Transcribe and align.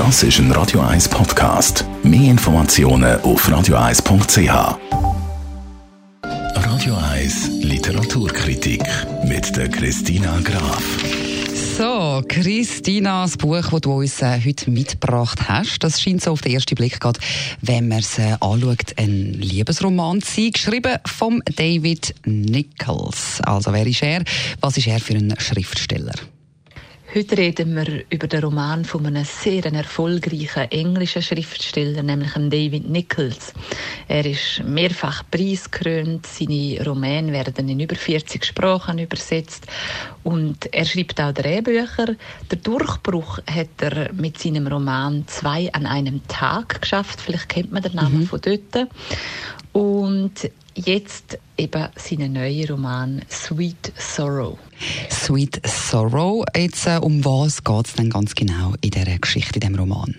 Das 0.00 0.22
ist 0.22 0.38
ein 0.38 0.50
Radio 0.52 0.80
1 0.80 1.10
Podcast. 1.10 1.84
Mehr 2.02 2.30
Informationen 2.30 3.20
auf 3.20 3.46
radio1.ch. 3.46 4.78
Radio 6.54 6.96
1 6.96 7.48
Literaturkritik 7.60 8.82
mit 9.26 9.54
der 9.54 9.68
Christina 9.68 10.40
Graf. 10.40 10.82
So, 11.76 12.22
Christina, 12.26 13.24
das 13.24 13.36
Buch, 13.36 13.68
das 13.70 13.80
du 13.82 13.92
uns 13.92 14.22
äh, 14.22 14.40
heute 14.42 14.70
mitgebracht 14.70 15.46
hast, 15.46 15.80
das 15.80 16.00
scheint 16.00 16.22
so 16.22 16.30
auf 16.30 16.40
den 16.40 16.54
ersten 16.54 16.76
Blick 16.76 16.98
gerade, 16.98 17.20
wenn 17.60 17.88
man 17.88 17.98
es 17.98 18.18
äh, 18.18 18.36
anschaut, 18.40 18.94
ein 18.96 19.34
Liebesroman 19.34 20.22
zu 20.22 20.34
sein, 20.34 20.52
geschrieben 20.52 20.96
von 21.04 21.42
David 21.56 22.14
Nichols. 22.24 23.42
Also, 23.42 23.70
wer 23.74 23.86
ist 23.86 24.02
er? 24.02 24.24
Was 24.62 24.78
ist 24.78 24.86
er 24.86 24.98
für 24.98 25.12
ein 25.12 25.34
Schriftsteller? 25.38 26.14
Heute 27.12 27.38
reden 27.38 27.74
wir 27.74 28.04
über 28.08 28.28
den 28.28 28.44
Roman 28.44 28.84
von 28.84 29.04
einem 29.04 29.24
sehr 29.24 29.64
erfolgreichen 29.64 30.70
englischen 30.70 31.22
Schriftsteller, 31.22 32.04
nämlich 32.04 32.30
David 32.34 32.88
Nichols. 32.88 33.52
Er 34.06 34.24
ist 34.24 34.62
mehrfach 34.64 35.24
preisgekrönt, 35.28 36.24
seine 36.24 36.80
Romane 36.86 37.32
werden 37.32 37.68
in 37.68 37.80
über 37.80 37.96
40 37.96 38.44
Sprachen 38.44 39.00
übersetzt 39.00 39.66
und 40.22 40.72
er 40.72 40.84
schreibt 40.84 41.20
auch 41.20 41.32
Drehbücher. 41.32 42.14
Der 42.48 42.58
Durchbruch 42.58 43.40
hat 43.44 43.70
er 43.80 44.12
mit 44.12 44.38
seinem 44.38 44.68
Roman 44.68 45.24
«Zwei 45.26 45.68
an 45.72 45.86
einem 45.86 46.20
Tag» 46.28 46.80
geschafft. 46.80 47.20
Vielleicht 47.20 47.48
kennt 47.48 47.72
man 47.72 47.82
den 47.82 47.96
Namen 47.96 48.20
mhm. 48.20 48.26
von 48.26 48.40
dort. 48.40 48.88
Und 49.72 50.50
jetzt 50.74 51.38
eben 51.56 51.88
seinen 51.96 52.32
neuen 52.32 52.68
Roman 52.68 53.22
«Sweet 53.30 53.92
Sorrow». 53.96 54.58
Sweet 55.10 55.60
Sorrow. 55.66 56.44
Jetzt, 56.56 56.86
äh, 56.86 56.98
um 57.00 57.24
was 57.24 57.62
geht 57.62 57.86
es 57.86 57.94
denn 57.94 58.10
ganz 58.10 58.34
genau 58.34 58.74
in 58.80 58.90
dieser 58.90 59.18
Geschichte, 59.18 59.56
in 59.56 59.60
diesem 59.60 59.76
Roman? 59.76 60.14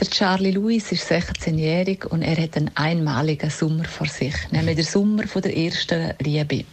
Der 0.00 0.08
Charlie 0.08 0.52
Lewis 0.52 0.92
ist 0.92 1.12
16-jährig 1.12 2.06
und 2.10 2.22
er 2.22 2.42
hat 2.42 2.56
einen 2.56 2.70
einmaligen 2.74 3.50
Sommer 3.50 3.84
vor 3.84 4.06
sich, 4.06 4.32
nämlich 4.50 4.76
der 4.76 4.84
Sommer 4.86 5.26
von 5.26 5.42
der 5.42 5.54
ersten 5.54 6.14
Liebe. 6.20 6.64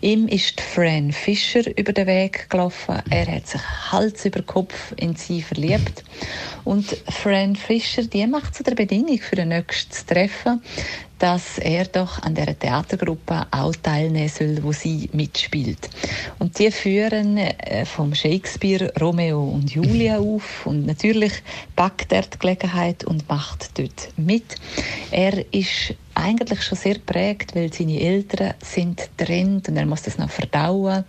Ihm 0.00 0.26
ist 0.26 0.60
Fran 0.60 1.12
Fischer 1.12 1.62
über 1.78 1.92
den 1.92 2.08
Weg 2.08 2.50
gelaufen. 2.50 3.00
Er 3.10 3.28
hat 3.28 3.46
sich 3.46 3.60
Hals 3.92 4.24
über 4.24 4.42
Kopf 4.42 4.92
in 4.96 5.14
sie 5.14 5.40
verliebt. 5.40 6.02
Und 6.64 6.86
Fran 7.08 7.54
Fischer, 7.54 8.02
die 8.02 8.26
macht 8.26 8.56
zu 8.56 8.64
der 8.64 8.74
Bedingung 8.74 9.20
für 9.20 9.36
den 9.36 9.50
nächsten 9.50 10.08
Treffen, 10.08 10.60
dass 11.24 11.56
er 11.56 11.86
doch 11.86 12.20
an 12.20 12.34
der 12.34 12.58
Theatergruppe 12.58 13.46
auch 13.50 13.74
teilnehmen 13.76 14.28
soll, 14.28 14.58
wo 14.62 14.72
sie 14.72 15.08
mitspielt. 15.14 15.88
Und 16.38 16.58
die 16.58 16.70
führen 16.70 17.38
äh, 17.38 17.86
vom 17.86 18.14
Shakespeare 18.14 18.92
Romeo 19.00 19.42
und 19.42 19.74
Julia 19.74 20.18
auf 20.18 20.66
und 20.66 20.84
natürlich 20.84 21.32
packt 21.76 22.12
er 22.12 22.24
die 22.24 22.38
Gelegenheit 22.38 23.04
und 23.04 23.26
macht 23.26 23.78
dort 23.78 24.10
mit. 24.18 24.56
Er 25.10 25.50
ist 25.50 25.94
eigentlich 26.24 26.62
schon 26.62 26.78
sehr 26.78 26.98
prägt, 26.98 27.54
weil 27.54 27.72
seine 27.72 28.00
Eltern 28.00 28.54
sind 28.62 29.10
trennt 29.16 29.68
und 29.68 29.76
er 29.76 29.86
muss 29.86 30.02
das 30.02 30.18
noch 30.18 30.30
verdauen. 30.30 31.04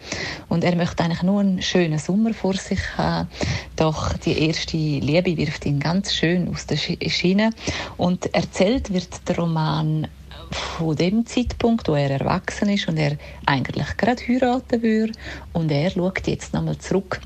Und 0.49 0.63
er 0.63 0.75
möchte 0.75 1.03
eigentlich 1.03 1.23
nur 1.23 1.39
einen 1.39 1.61
schönen 1.61 1.99
Sommer 1.99 2.33
vor 2.33 2.53
sich 2.53 2.79
haben. 2.97 3.29
Doch 3.75 4.13
die 4.17 4.37
erste 4.47 4.77
Liebe 4.77 5.37
wirft 5.37 5.65
ihn 5.65 5.79
ganz 5.79 6.13
schön 6.13 6.49
aus 6.49 6.65
der 6.65 6.77
Schiene. 6.77 7.51
Und 7.97 8.33
erzählt 8.33 8.93
wird 8.93 9.27
der 9.27 9.37
Roman 9.37 10.07
von 10.51 10.95
dem 10.95 11.25
Zeitpunkt, 11.25 11.87
wo 11.87 11.95
er 11.95 12.11
erwachsen 12.11 12.69
ist 12.69 12.87
und 12.87 12.97
er 12.97 13.17
eigentlich 13.45 13.97
gerade 13.97 14.21
heiraten 14.27 14.81
würde. 14.83 15.13
Und 15.53 15.71
er 15.71 15.91
schaut 15.91 16.27
jetzt 16.27 16.53
nochmal 16.53 16.77
zurück 16.77 17.21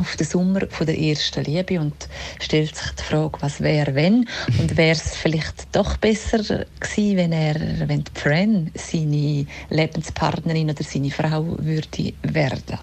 auf 0.00 0.16
den 0.16 0.26
Sommer 0.26 0.62
von 0.68 0.86
der 0.86 0.98
ersten 0.98 1.44
Liebe 1.44 1.78
und 1.78 2.08
stellt 2.40 2.74
sich 2.74 2.90
die 2.92 3.02
Frage, 3.02 3.38
was 3.40 3.60
wäre 3.60 3.94
wenn 3.94 4.26
und 4.58 4.76
wäre 4.76 4.96
es 4.96 5.14
vielleicht 5.14 5.68
doch 5.72 5.98
besser 5.98 6.38
gewesen, 6.38 7.16
wenn 7.16 7.32
er, 7.32 7.88
wenn 7.88 8.04
Fran 8.14 8.70
seine 8.74 9.46
Lebenspartnerin 9.68 10.70
oder 10.70 10.82
seine 10.82 11.10
Frau 11.10 11.56
würde 11.58 12.14
werden. 12.22 12.78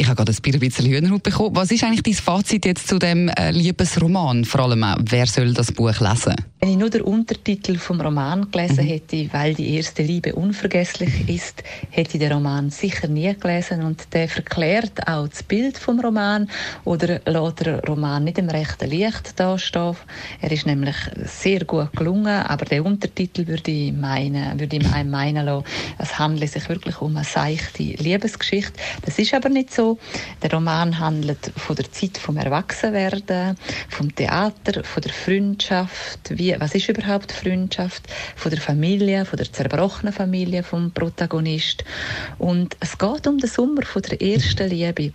Ich 0.00 0.06
habe 0.06 0.14
gerade 0.14 0.32
ein 0.32 0.60
bisschen 0.60 0.86
Hühnerhaut 0.86 1.24
bekommen. 1.24 1.56
Was 1.56 1.72
ist 1.72 1.82
eigentlich 1.82 2.04
dein 2.04 2.14
Fazit 2.14 2.64
jetzt 2.64 2.86
zu 2.86 3.00
dem 3.00 3.28
äh, 3.30 3.50
Liebesroman? 3.50 4.44
Vor 4.44 4.60
allem, 4.60 4.84
wer 5.00 5.26
soll 5.26 5.52
das 5.52 5.72
Buch 5.72 5.98
lesen? 5.98 6.36
Wenn 6.60 6.70
ich 6.70 6.76
nur 6.76 6.90
den 6.90 7.02
Untertitel 7.02 7.78
vom 7.78 8.00
Roman 8.00 8.50
gelesen 8.50 8.84
mhm. 8.84 8.88
hätte, 8.88 9.32
weil 9.32 9.54
die 9.54 9.76
erste 9.76 10.02
Liebe 10.02 10.34
unvergesslich 10.34 11.28
ist, 11.28 11.62
hätte 11.90 12.14
ich 12.14 12.18
den 12.18 12.32
Roman 12.32 12.70
sicher 12.70 13.06
nie 13.06 13.32
gelesen 13.38 13.84
und 13.84 14.12
der 14.12 14.28
verklärt 14.28 15.06
auch 15.06 15.28
das 15.28 15.44
Bild 15.44 15.78
vom 15.78 16.00
Roman 16.00 16.50
oder 16.84 17.20
lässt 17.26 17.60
den 17.64 17.78
Roman 17.80 18.24
nicht 18.24 18.38
im 18.38 18.48
rechten 18.48 18.90
Licht 18.90 19.38
dastehen. 19.38 19.94
Er 20.40 20.50
ist 20.50 20.66
nämlich 20.66 20.96
sehr 21.26 21.64
gut 21.64 21.92
gelungen, 21.92 22.26
aber 22.26 22.64
der 22.64 22.84
Untertitel 22.84 23.46
würde 23.46 23.70
ich 23.70 23.92
meinen, 23.92 24.58
würde 24.58 24.78
ich 24.78 25.04
meinen 25.04 25.46
lassen, 25.46 25.64
es 25.98 26.18
handelt 26.18 26.50
sich 26.50 26.68
wirklich 26.68 27.00
um 27.00 27.16
eine 27.16 27.24
seichte 27.24 27.84
Liebesgeschichte. 27.84 28.72
Das 29.04 29.16
ist 29.16 29.32
aber 29.32 29.48
nicht 29.48 29.72
so. 29.72 29.96
Der 30.42 30.52
Roman 30.52 30.98
handelt 30.98 31.52
von 31.56 31.76
der 31.76 31.92
Zeit 31.92 32.18
vom 32.18 32.36
Erwachsenwerden, 32.36 33.56
vom 33.88 34.12
Theater, 34.12 34.82
von 34.82 35.02
der 35.04 35.12
Freundschaft. 35.12 36.18
Was 36.58 36.74
ist 36.74 36.88
überhaupt 36.88 37.32
Freundschaft? 37.32 38.04
Von 38.36 38.50
der 38.50 38.60
Familie, 38.60 39.24
von 39.24 39.36
der 39.36 39.52
zerbrochenen 39.52 40.12
Familie 40.12 40.62
vom 40.62 40.90
Protagonist. 40.90 41.84
Und 42.38 42.76
es 42.80 42.96
geht 42.96 43.26
um 43.26 43.38
den 43.38 43.48
Sommer 43.48 43.82
von 43.82 44.02
der 44.02 44.20
ersten 44.20 44.68
Liebe. 44.68 45.12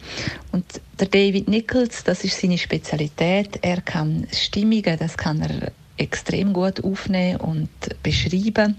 Und 0.52 0.66
der 1.00 1.08
David 1.08 1.48
Nichols, 1.48 2.04
das 2.04 2.24
ist 2.24 2.40
seine 2.40 2.58
Spezialität. 2.58 3.60
Er 3.62 3.82
kann 3.82 4.28
Stimmungen, 4.32 4.98
das 5.00 5.18
kann 5.18 5.42
er 5.42 5.72
extrem 5.98 6.54
gut 6.54 6.84
aufnehmen 6.84 7.38
und 7.38 7.70
beschreiben. 8.02 8.76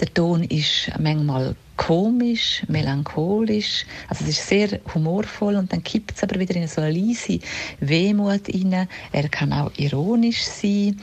Der 0.00 0.12
Ton 0.12 0.44
ist 0.44 0.90
manchmal 0.98 1.54
komisch, 1.76 2.62
melancholisch. 2.68 3.86
Also 4.08 4.24
es 4.24 4.38
ist 4.38 4.48
sehr 4.48 4.80
humorvoll 4.94 5.56
und 5.56 5.72
dann 5.72 5.82
kippt 5.82 6.16
es 6.16 6.22
aber 6.22 6.38
wieder 6.38 6.54
in 6.56 6.68
so 6.68 6.80
eine 6.80 6.92
leise 6.92 7.40
Wehmut 7.80 8.48
rein. 8.48 8.88
Er 9.12 9.28
kann 9.28 9.52
auch 9.52 9.70
ironisch 9.76 10.44
sein. 10.44 11.00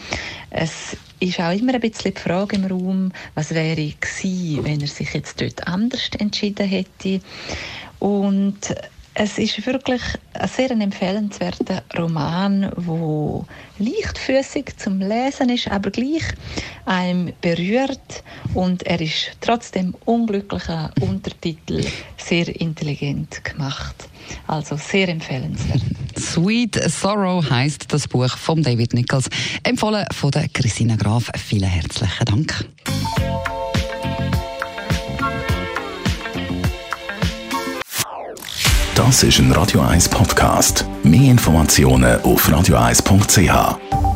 Es 0.49 0.97
ist 1.19 1.39
auch 1.39 1.51
immer 1.51 1.73
ein 1.73 1.81
bisschen 1.81 2.13
die 2.13 2.19
Frage 2.19 2.55
im 2.55 2.65
Raum, 2.65 3.11
was 3.35 3.53
wäre 3.53 3.75
gewesen, 3.75 4.65
wenn 4.65 4.81
er 4.81 4.87
sich 4.87 5.13
jetzt 5.13 5.39
dort 5.41 5.67
anders 5.67 6.09
entschieden 6.17 6.67
hätte. 6.67 7.21
Und 7.99 8.75
es 9.21 9.37
ist 9.37 9.65
wirklich 9.65 10.01
ein 10.33 10.47
sehr 10.47 10.71
empfehlenswerter 10.71 11.83
Roman, 11.97 12.71
wo 12.77 13.45
leichtfüßig 13.77 14.77
zum 14.77 14.99
Lesen 14.99 15.49
ist, 15.49 15.69
aber 15.69 15.91
gleich 15.91 16.23
einem 16.85 17.33
berührt 17.41 18.23
und 18.53 18.83
er 18.83 19.01
ist 19.01 19.31
trotzdem 19.41 19.93
unglücklicher 20.05 20.91
Untertitel 21.01 21.83
sehr 22.15 22.47
intelligent 22.61 23.43
gemacht. 23.43 24.07
Also 24.47 24.77
sehr 24.77 25.09
empfehlenswert. 25.09 25.81
Sweet 26.19 26.79
Sorrow 26.89 27.49
heißt 27.49 27.85
das 27.89 28.07
Buch 28.07 28.37
von 28.37 28.61
David 28.61 28.93
Nichols, 28.93 29.29
empfohlen 29.63 30.05
von 30.13 30.31
der 30.31 30.49
Christina 30.49 30.95
Graf. 30.95 31.31
Vielen 31.37 31.69
herzlichen 31.69 32.25
Dank. 32.25 32.65
Das 38.95 39.23
ist 39.23 39.39
ein 39.39 39.51
Radio 39.53 39.79
1 39.79 40.09
Podcast. 40.09 40.85
Mehr 41.03 41.31
Informationen 41.31 42.21
auf 42.21 42.49
radio1.ch. 42.49 44.08